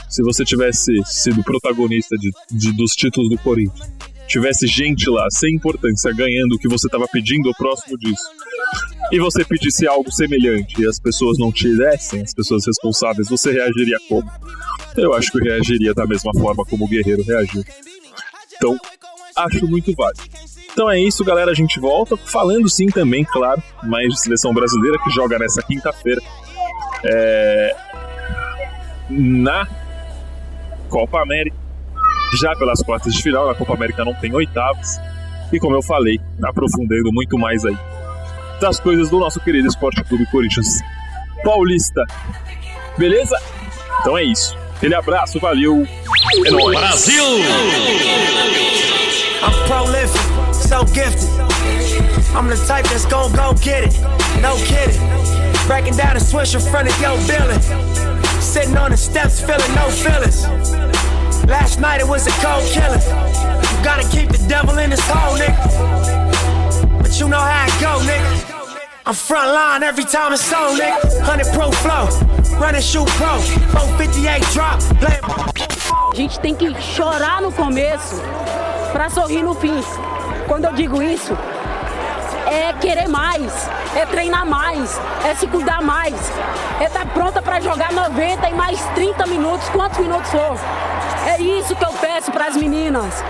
Se 0.08 0.22
você 0.22 0.44
tivesse 0.44 0.92
sido 1.04 1.42
protagonista 1.42 2.16
de, 2.16 2.30
de 2.50 2.72
dos 2.76 2.92
títulos 2.92 3.28
do 3.30 3.38
Corinthians, 3.38 3.90
tivesse 4.28 4.66
gente 4.66 5.10
lá, 5.10 5.26
sem 5.30 5.56
importância, 5.56 6.12
ganhando 6.12 6.54
o 6.54 6.58
que 6.58 6.68
você 6.68 6.86
estava 6.86 7.06
pedindo 7.08 7.48
ou 7.48 7.54
próximo 7.54 7.98
disso, 7.98 8.22
e 9.10 9.18
você 9.18 9.44
pedisse 9.44 9.88
algo 9.88 10.12
semelhante 10.12 10.80
e 10.80 10.86
as 10.86 11.00
pessoas 11.00 11.36
não 11.38 11.50
te 11.50 11.76
dessem, 11.76 12.22
as 12.22 12.32
pessoas 12.32 12.64
responsáveis, 12.64 13.28
você 13.28 13.50
reagiria 13.50 13.98
como? 14.08 14.30
Eu 15.02 15.14
acho 15.14 15.30
que 15.30 15.38
eu 15.38 15.44
reagiria 15.44 15.94
da 15.94 16.06
mesma 16.06 16.32
forma 16.32 16.64
como 16.64 16.84
o 16.84 16.88
Guerreiro 16.88 17.22
reagiu. 17.22 17.64
Então, 18.54 18.76
acho 19.36 19.66
muito 19.66 19.94
válido. 19.94 20.22
Então 20.72 20.90
é 20.90 21.00
isso, 21.00 21.24
galera. 21.24 21.50
A 21.50 21.54
gente 21.54 21.80
volta 21.80 22.16
falando 22.16 22.68
sim 22.68 22.86
também, 22.86 23.24
claro, 23.24 23.62
mais 23.82 24.08
de 24.08 24.20
seleção 24.20 24.52
brasileira 24.52 24.98
que 25.02 25.10
joga 25.10 25.38
nessa 25.38 25.62
quinta-feira 25.62 26.20
é... 27.04 27.76
na 29.08 29.66
Copa 30.88 31.20
América. 31.22 31.56
Já 32.40 32.54
pelas 32.54 32.80
quartas 32.82 33.12
de 33.12 33.22
final, 33.22 33.46
na 33.48 33.54
Copa 33.54 33.74
América 33.74 34.04
não 34.04 34.14
tem 34.14 34.32
oitavas. 34.34 35.00
E 35.52 35.58
como 35.58 35.74
eu 35.74 35.82
falei, 35.82 36.20
aprofundando 36.42 37.12
muito 37.12 37.36
mais 37.36 37.64
aí 37.64 37.76
das 38.60 38.78
coisas 38.78 39.08
do 39.08 39.18
nosso 39.18 39.40
querido 39.40 39.66
Esporte 39.66 40.04
Clube 40.04 40.26
Corinthians 40.26 40.80
Paulista. 41.42 42.04
Beleza? 42.96 43.36
Então 44.00 44.16
é 44.16 44.22
isso. 44.22 44.56
Aquele 44.80 44.94
abraço, 44.94 45.38
valeu. 45.38 45.86
É 46.46 46.50
nóis. 46.50 46.78
Brasil! 46.78 47.22
I'm 49.42 49.52
prolific, 49.66 50.18
so 50.54 50.86
gifted. 50.86 51.28
I'm 52.34 52.48
the 52.48 52.56
type 52.66 52.88
that's 52.88 53.04
gon' 53.04 53.30
go 53.32 53.52
get 53.60 53.84
it. 53.84 53.92
No 54.40 54.56
kidding. 54.64 54.98
Breaking 55.66 55.94
down 55.94 56.16
a 56.16 56.20
switch 56.20 56.54
in 56.54 56.62
front 56.62 56.88
of 56.88 56.98
your 56.98 57.18
building. 57.26 57.60
Sitting 58.40 58.74
on 58.78 58.92
the 58.92 58.96
steps, 58.96 59.42
feeling 59.42 59.74
no 59.74 59.90
feelings. 59.90 60.46
Last 61.46 61.78
night 61.78 62.00
it 62.00 62.08
was 62.08 62.26
a 62.26 62.30
cold 62.40 62.64
killing. 62.72 63.02
You 63.02 63.84
gotta 63.84 64.08
keep 64.08 64.30
the 64.30 64.42
devil 64.48 64.78
in 64.78 64.92
his 64.92 65.00
hole, 65.00 65.36
nigga. 65.36 67.02
But 67.02 67.20
you 67.20 67.28
know 67.28 67.36
how 67.36 67.66
it 67.66 67.80
go, 67.82 67.98
nigga. 68.00 68.49
I'm 69.06 69.14
front 69.14 69.50
line 69.52 69.82
every 69.82 70.04
time 70.04 70.32
it's 70.32 70.52
on, 70.52 70.76
nigga. 70.76 71.00
100 71.26 71.52
pro 71.54 71.70
flow, 71.72 72.06
running 72.60 72.82
shoot 72.82 73.08
pro, 73.16 73.40
458 73.72 74.42
drop, 74.52 74.78
play. 75.00 75.18
A 76.12 76.14
gente 76.14 76.38
tem 76.40 76.54
que 76.54 76.74
chorar 76.80 77.40
no 77.40 77.50
começo 77.50 78.20
para 78.92 79.08
sorrir 79.08 79.42
no 79.42 79.54
fim. 79.54 79.82
Quando 80.46 80.66
eu 80.66 80.72
digo 80.74 81.02
isso, 81.02 81.36
é 82.46 82.72
querer 82.74 83.08
mais, 83.08 83.68
é 83.96 84.04
treinar 84.04 84.44
mais, 84.44 85.00
é 85.24 85.34
se 85.34 85.46
cuidar 85.46 85.80
mais, 85.80 86.14
é 86.78 86.84
estar 86.84 87.06
tá 87.06 87.06
pronta 87.06 87.40
para 87.40 87.60
jogar 87.60 87.92
90 87.92 88.50
e 88.50 88.54
mais 88.54 88.80
30 88.94 89.26
minutos, 89.26 89.68
quantos 89.70 89.98
minutos 89.98 90.30
for. 90.30 90.58
É 91.26 91.40
isso 91.40 91.74
que 91.74 91.84
eu 91.84 91.92
peço 91.94 92.30
para 92.30 92.46
as 92.46 92.56
meninas. 92.56 93.24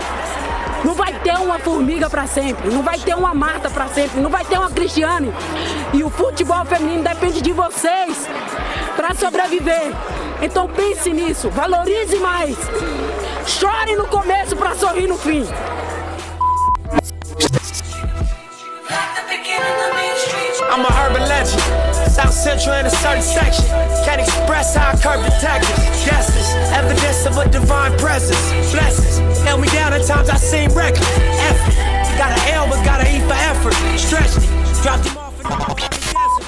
Não 0.83 0.93
vai 0.93 1.13
ter 1.19 1.33
uma 1.33 1.59
formiga 1.59 2.09
para 2.09 2.25
sempre, 2.25 2.69
não 2.69 2.81
vai 2.81 2.97
ter 2.97 3.15
uma 3.15 3.33
Marta 3.33 3.69
para 3.69 3.87
sempre, 3.87 4.19
não 4.19 4.29
vai 4.29 4.43
ter 4.43 4.57
uma 4.57 4.69
Cristiane. 4.69 5.31
E 5.93 6.03
o 6.03 6.09
futebol 6.09 6.65
feminino 6.65 7.03
depende 7.03 7.41
de 7.41 7.51
vocês 7.51 8.27
para 8.95 9.13
sobreviver. 9.13 9.91
Então 10.41 10.67
pense 10.67 11.11
nisso, 11.11 11.49
valorize 11.49 12.17
mais. 12.17 12.57
Chore 13.45 13.95
no 13.95 14.07
começo 14.07 14.55
para 14.55 14.75
sorrir 14.75 15.07
no 15.07 15.17
fim. 15.17 15.45
I'm 20.71 20.85
a 20.85 21.05
urban 21.05 21.27
legend. 21.27 21.80
South 22.11 22.33
Central 22.33 22.75
in 22.75 22.85
a 22.85 22.89
certain 22.89 23.23
section. 23.23 23.65
Can't 24.03 24.19
express 24.19 24.75
how 24.75 24.91
I 24.91 24.95
curb. 24.99 25.21
Justice, 26.03 26.53
evidence 26.75 27.25
of 27.25 27.37
a 27.37 27.47
divine 27.47 27.97
presence. 27.97 28.37
Blessings, 28.73 29.39
held 29.39 29.61
me 29.61 29.69
down 29.69 29.93
at 29.93 30.05
times 30.05 30.29
I 30.29 30.35
seem 30.35 30.71
reckless. 30.71 31.07
Effort, 31.49 32.17
got 32.17 32.31
an 32.37 32.53
L 32.53 32.67
but 32.67 32.83
gotta 32.83 33.07
eat 33.09 33.23
for 33.23 33.33
effort. 33.33 33.73
Off 34.89 35.21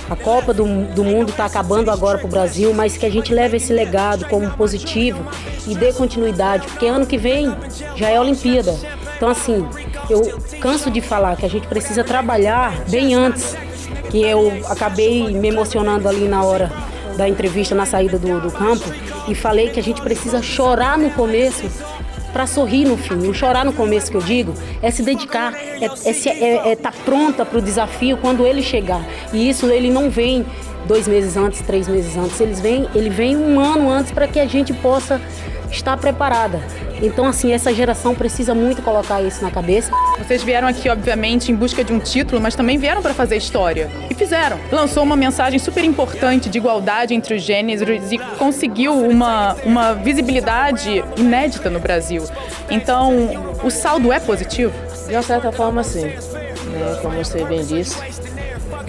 A 0.10 0.16
Copa 0.18 0.54
do, 0.54 0.66
do 0.94 1.04
Mundo 1.04 1.30
está 1.30 1.46
acabando 1.46 1.90
agora 1.90 2.18
para 2.18 2.28
o 2.28 2.30
Brasil, 2.30 2.74
mas 2.74 2.98
que 2.98 3.06
a 3.06 3.10
gente 3.10 3.34
leve 3.34 3.56
esse 3.58 3.72
legado 3.72 4.26
como 4.28 4.52
positivo 4.52 5.26
e 5.66 5.76
dê 5.76 5.94
continuidade, 5.94 6.68
porque 6.68 6.88
ano 6.88 7.06
que 7.06 7.18
vem 7.18 7.56
já 7.96 8.10
é 8.10 8.20
Olimpíada. 8.20 8.76
Então, 9.16 9.30
assim, 9.30 9.66
eu 10.10 10.38
canso 10.60 10.92
de 10.92 11.00
falar 11.00 11.38
que 11.38 11.46
a 11.46 11.50
gente 11.50 11.68
precisa 11.68 12.04
trabalhar 12.04 12.84
bem 12.90 13.16
antes 13.16 13.56
que 14.14 14.22
eu 14.22 14.62
acabei 14.70 15.34
me 15.34 15.48
emocionando 15.48 16.08
ali 16.08 16.28
na 16.28 16.44
hora 16.44 16.72
da 17.18 17.28
entrevista, 17.28 17.74
na 17.74 17.84
saída 17.84 18.20
do, 18.20 18.40
do 18.40 18.52
campo, 18.52 18.86
e 19.28 19.34
falei 19.34 19.72
que 19.72 19.80
a 19.80 19.84
gente 19.84 20.04
precisa 20.04 20.40
chorar 20.40 21.00
no 21.00 21.10
começo 21.10 21.68
para 22.32 22.46
sorrir 22.46 22.86
no 22.86 22.96
fim. 22.96 23.28
O 23.28 23.34
chorar 23.34 23.66
no 23.66 23.74
começo 23.74 24.12
que 24.12 24.18
eu 24.18 24.22
digo 24.22 24.54
é 24.84 24.92
se 24.92 25.02
dedicar, 25.02 25.56
é 25.56 25.86
estar 26.12 26.30
é, 26.30 26.44
é, 26.44 26.72
é 26.74 26.76
tá 26.76 26.94
pronta 27.04 27.44
para 27.44 27.58
o 27.58 27.62
desafio 27.62 28.16
quando 28.18 28.46
ele 28.46 28.62
chegar. 28.62 29.04
E 29.34 29.50
isso 29.50 29.66
ele 29.66 29.90
não 29.90 30.12
vem 30.12 30.46
dois 30.88 31.08
meses 31.08 31.36
antes, 31.36 31.62
três 31.62 31.88
meses 31.88 32.16
antes, 32.16 32.40
eles 32.40 32.60
vêm, 32.60 32.88
ele 32.94 33.10
vem 33.10 33.36
um 33.36 33.60
ano 33.60 33.90
antes 33.90 34.12
para 34.12 34.28
que 34.28 34.40
a 34.40 34.46
gente 34.46 34.74
possa 34.74 35.20
estar 35.74 35.98
preparada. 35.98 36.62
Então, 37.02 37.26
assim, 37.26 37.52
essa 37.52 37.74
geração 37.74 38.16
precisa 38.16 38.56
muito 38.56 38.82
colocar 38.82 39.22
isso 39.22 39.44
na 39.44 39.52
cabeça. 39.52 39.92
Vocês 40.18 40.42
vieram 40.42 40.68
aqui, 40.68 40.88
obviamente, 40.88 41.52
em 41.52 41.56
busca 41.56 41.84
de 41.84 41.92
um 41.92 42.00
título, 42.00 42.40
mas 42.40 42.56
também 42.56 42.78
vieram 42.78 43.02
para 43.02 43.14
fazer 43.14 43.36
história. 43.36 43.90
E 44.10 44.14
fizeram. 44.14 44.58
Lançou 44.72 45.04
uma 45.04 45.16
mensagem 45.16 45.60
super 45.60 45.84
importante 45.84 46.50
de 46.50 46.58
igualdade 46.58 47.14
entre 47.14 47.36
os 47.36 47.42
gêneros 47.42 48.12
e 48.12 48.18
conseguiu 48.38 48.94
uma, 48.94 49.56
uma 49.66 49.94
visibilidade 49.94 51.04
inédita 51.18 51.70
no 51.70 51.80
Brasil. 51.80 52.24
Então, 52.70 53.58
o 53.64 53.70
saldo 53.70 54.12
é 54.12 54.20
positivo? 54.20 54.74
De 55.08 55.14
uma 55.14 55.24
certa 55.24 55.52
forma, 55.52 55.84
sim. 55.84 56.06
Né? 56.06 57.00
Como 57.02 57.18
você 57.18 57.44
bem 57.44 57.66
disse, 57.66 57.98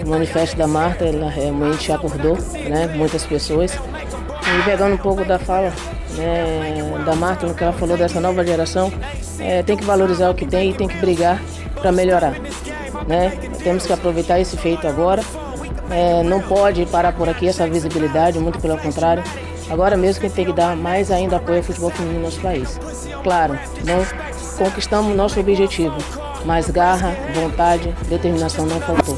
o 0.03 0.07
manifesto 0.07 0.55
da 0.55 0.67
Marta 0.67 1.03
ela 1.03 1.29
realmente 1.29 1.91
acordou 1.91 2.37
né? 2.69 2.87
muitas 2.95 3.25
pessoas. 3.25 3.73
E 3.73 4.63
pegando 4.63 4.93
um 4.93 4.97
pouco 4.97 5.25
da 5.25 5.39
fala 5.39 5.73
né, 6.17 7.03
da 7.05 7.15
Marta, 7.15 7.45
no 7.45 7.53
que 7.53 7.63
ela 7.63 7.73
falou 7.73 7.97
dessa 7.97 8.19
nova 8.19 8.45
geração, 8.45 8.91
é, 9.39 9.63
tem 9.63 9.77
que 9.77 9.83
valorizar 9.83 10.29
o 10.29 10.33
que 10.33 10.45
tem 10.45 10.71
e 10.71 10.73
tem 10.73 10.87
que 10.87 10.97
brigar 10.97 11.41
para 11.75 11.91
melhorar. 11.91 12.33
Né? 13.07 13.31
Temos 13.63 13.85
que 13.85 13.93
aproveitar 13.93 14.39
esse 14.39 14.57
feito 14.57 14.87
agora. 14.87 15.21
É, 15.89 16.23
não 16.23 16.41
pode 16.41 16.85
parar 16.87 17.13
por 17.13 17.29
aqui 17.29 17.47
essa 17.47 17.67
visibilidade, 17.67 18.39
muito 18.39 18.59
pelo 18.59 18.77
contrário. 18.77 19.23
Agora 19.69 19.97
mesmo 19.97 20.21
que 20.21 20.29
tem 20.29 20.45
que 20.45 20.53
dar 20.53 20.75
mais 20.75 21.11
ainda 21.11 21.37
apoio 21.37 21.57
ao 21.57 21.63
futebol 21.63 21.89
feminino 21.89 22.19
no 22.19 22.25
nosso 22.25 22.39
país. 22.39 22.79
Claro, 23.23 23.57
não 23.83 24.05
conquistamos 24.57 25.15
nosso 25.15 25.39
objetivo, 25.39 25.95
mas 26.45 26.69
garra, 26.69 27.15
vontade, 27.33 27.93
determinação 28.07 28.65
não 28.65 28.79
faltou. 28.79 29.17